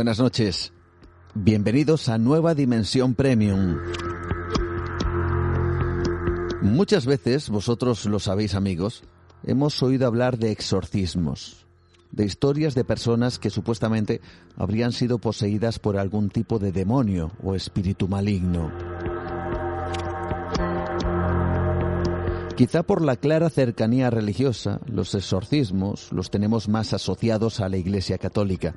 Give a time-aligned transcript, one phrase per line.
[0.00, 0.72] Buenas noches.
[1.34, 3.76] Bienvenidos a Nueva Dimensión Premium.
[6.62, 9.02] Muchas veces, vosotros lo sabéis amigos,
[9.44, 11.66] hemos oído hablar de exorcismos,
[12.12, 14.22] de historias de personas que supuestamente
[14.56, 18.72] habrían sido poseídas por algún tipo de demonio o espíritu maligno.
[22.56, 28.16] Quizá por la clara cercanía religiosa, los exorcismos los tenemos más asociados a la Iglesia
[28.16, 28.74] Católica.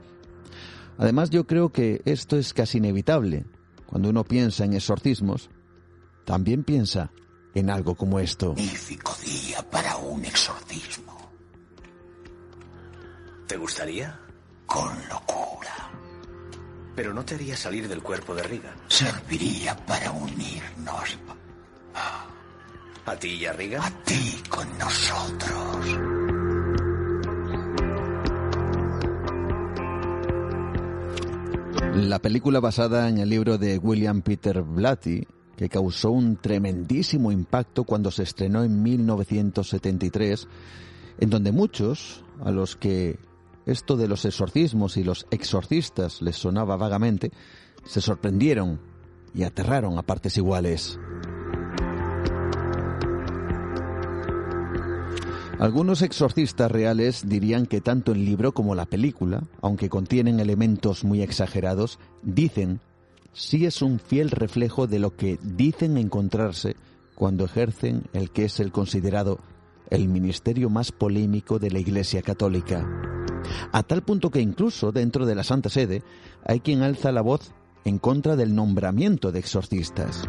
[0.98, 3.46] Además, yo creo que esto es casi inevitable.
[3.86, 5.50] Cuando uno piensa en exorcismos,
[6.26, 7.12] también piensa
[7.54, 8.50] en algo como esto.
[8.50, 11.32] Magnífico día para un exorcismo.
[13.48, 14.20] ¿Te gustaría?
[14.66, 15.92] Con locura.
[16.96, 18.76] Pero no te haría salir del cuerpo de Riga.
[18.88, 21.18] Serviría para unirnos.
[23.06, 23.86] ¿A ti y a Riga?
[23.86, 25.93] A ti con nosotros.
[31.96, 37.84] La película basada en el libro de William Peter Blatty, que causó un tremendísimo impacto
[37.84, 40.48] cuando se estrenó en 1973,
[41.20, 43.20] en donde muchos, a los que
[43.68, 47.32] esto de los exorcismos y los exorcistas les sonaba vagamente,
[47.86, 48.80] se sorprendieron
[49.36, 51.00] y aterraron a partes iguales.
[55.60, 61.22] Algunos exorcistas reales dirían que tanto el libro como la película, aunque contienen elementos muy
[61.22, 62.82] exagerados, dicen
[63.34, 66.76] sí es un fiel reflejo de lo que dicen encontrarse
[67.16, 69.40] cuando ejercen el que es el considerado
[69.90, 72.88] el ministerio más polémico de la Iglesia Católica.
[73.72, 76.04] A tal punto que incluso dentro de la Santa Sede
[76.46, 77.52] hay quien alza la voz
[77.86, 80.28] en contra del nombramiento de exorcistas.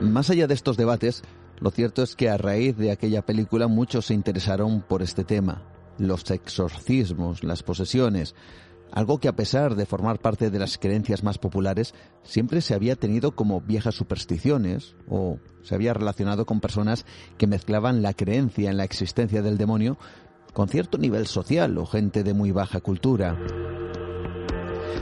[0.00, 1.22] Más allá de estos debates,
[1.64, 5.62] lo cierto es que a raíz de aquella película muchos se interesaron por este tema,
[5.96, 8.34] los exorcismos, las posesiones,
[8.92, 12.96] algo que a pesar de formar parte de las creencias más populares, siempre se había
[12.96, 17.06] tenido como viejas supersticiones o se había relacionado con personas
[17.38, 19.96] que mezclaban la creencia en la existencia del demonio
[20.52, 23.38] con cierto nivel social o gente de muy baja cultura.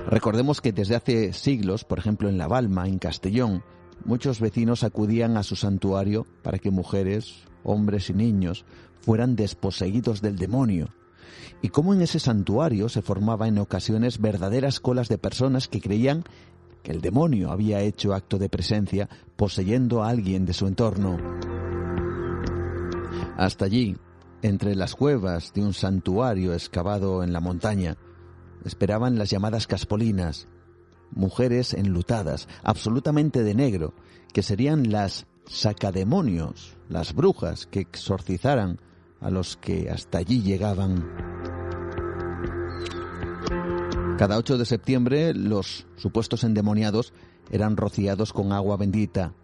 [0.06, 3.64] Recordemos que desde hace siglos, por ejemplo en La Balma, en Castellón,
[4.04, 8.64] muchos vecinos acudían a su santuario para que mujeres, hombres y niños
[9.00, 10.88] fueran desposeídos del demonio.
[11.60, 16.24] Y cómo en ese santuario se formaba en ocasiones verdaderas colas de personas que creían
[16.82, 21.18] que el demonio había hecho acto de presencia poseyendo a alguien de su entorno.
[23.36, 23.96] Hasta allí,
[24.42, 27.96] entre las cuevas de un santuario excavado en la montaña,
[28.64, 30.48] esperaban las llamadas caspolinas,
[31.14, 33.94] mujeres enlutadas, absolutamente de negro,
[34.32, 38.80] que serían las sacademonios, las brujas que exorcizaran
[39.20, 41.08] a los que hasta allí llegaban.
[44.18, 47.12] Cada 8 de septiembre los supuestos endemoniados
[47.50, 49.34] eran rociados con agua bendita,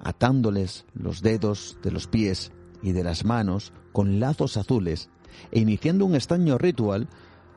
[0.00, 5.10] atándoles los dedos de los pies y de las manos con lazos azules
[5.50, 7.08] e iniciando un extraño ritual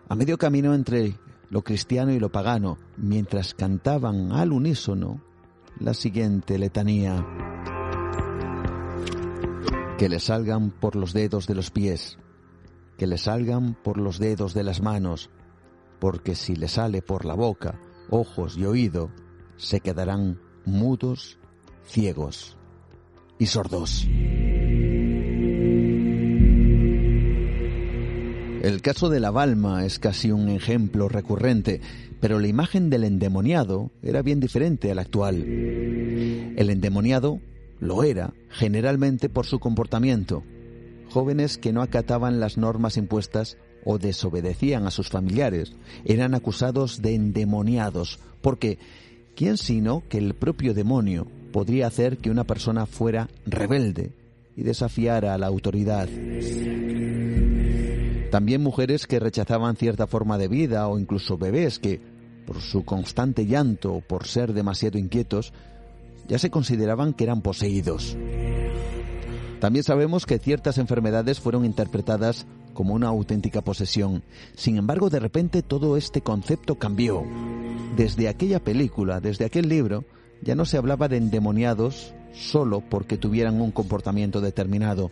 [0.09, 1.15] a medio camino entre
[1.49, 5.21] lo cristiano y lo pagano, mientras cantaban al unísono
[5.79, 7.25] la siguiente letanía.
[9.97, 12.17] Que le salgan por los dedos de los pies,
[12.97, 15.29] que le salgan por los dedos de las manos,
[15.99, 17.79] porque si le sale por la boca,
[18.09, 19.09] ojos y oído,
[19.55, 21.39] se quedarán mudos,
[21.85, 22.57] ciegos
[23.39, 24.07] y sordos.
[28.63, 31.81] El caso de la Balma es casi un ejemplo recurrente,
[32.21, 35.43] pero la imagen del endemoniado era bien diferente a la actual.
[35.43, 37.41] El endemoniado
[37.81, 40.45] lo era generalmente por su comportamiento.
[41.09, 45.73] Jóvenes que no acataban las normas impuestas o desobedecían a sus familiares
[46.05, 48.79] eran acusados de endemoniados, porque
[49.35, 54.13] ¿quién sino que el propio demonio podría hacer que una persona fuera rebelde
[54.55, 56.07] y desafiara a la autoridad?
[58.33, 62.01] También mujeres que rechazaban cierta forma de vida o incluso bebés que,
[62.47, 65.53] por su constante llanto o por ser demasiado inquietos,
[66.27, 68.17] ya se consideraban que eran poseídos.
[69.59, 74.23] También sabemos que ciertas enfermedades fueron interpretadas como una auténtica posesión.
[74.55, 77.21] Sin embargo, de repente todo este concepto cambió.
[77.95, 80.05] Desde aquella película, desde aquel libro,
[80.41, 85.11] ya no se hablaba de endemoniados solo porque tuvieran un comportamiento determinado.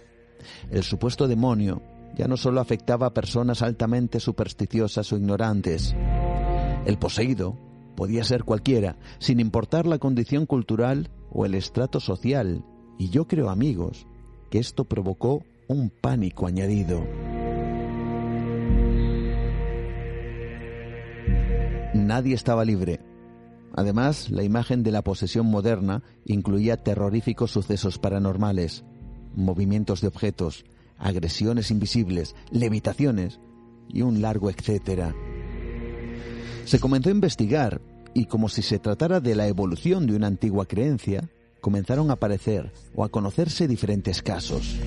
[0.71, 1.83] El supuesto demonio
[2.15, 5.95] ya no solo afectaba a personas altamente supersticiosas o ignorantes.
[6.85, 7.57] El poseído
[7.95, 12.65] podía ser cualquiera, sin importar la condición cultural o el estrato social,
[12.97, 14.07] y yo creo, amigos,
[14.49, 17.05] que esto provocó un pánico añadido.
[21.93, 22.99] Nadie estaba libre.
[23.73, 28.83] Además, la imagen de la posesión moderna incluía terroríficos sucesos paranormales,
[29.35, 30.65] movimientos de objetos,
[31.01, 33.39] agresiones invisibles, levitaciones
[33.89, 35.13] y un largo etcétera.
[36.65, 37.81] Se comenzó a investigar
[38.13, 42.71] y como si se tratara de la evolución de una antigua creencia, comenzaron a aparecer
[42.95, 44.77] o a conocerse diferentes casos.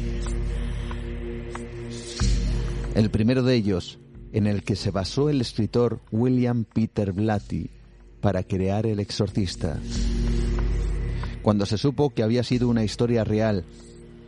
[2.94, 3.98] El primero de ellos,
[4.32, 7.70] en el que se basó el escritor William Peter Blatty
[8.20, 9.80] para crear El Exorcista.
[11.42, 13.64] Cuando se supo que había sido una historia real,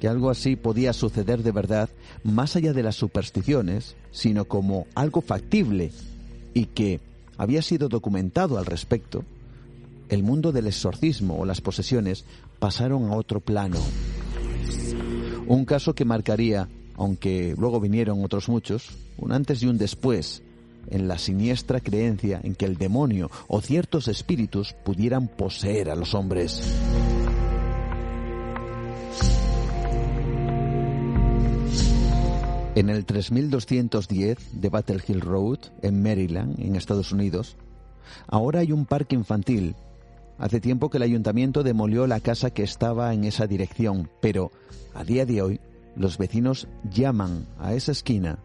[0.00, 1.88] que algo así podía suceder de verdad,
[2.22, 5.92] más allá de las supersticiones, sino como algo factible
[6.54, 7.00] y que
[7.38, 9.24] había sido documentado al respecto,
[10.08, 12.24] el mundo del exorcismo o las posesiones
[12.58, 13.78] pasaron a otro plano.
[15.46, 18.88] Un caso que marcaría, aunque luego vinieron otros muchos,
[19.18, 20.42] un antes y un después
[20.88, 26.14] en la siniestra creencia en que el demonio o ciertos espíritus pudieran poseer a los
[26.14, 26.62] hombres.
[32.76, 37.56] En el 3210 de Battle Hill Road, en Maryland, en Estados Unidos,
[38.26, 39.74] ahora hay un parque infantil.
[40.36, 44.50] Hace tiempo que el ayuntamiento demolió la casa que estaba en esa dirección, pero
[44.92, 45.60] a día de hoy
[45.96, 48.40] los vecinos llaman a esa esquina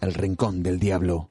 [0.00, 1.30] el rincón del diablo.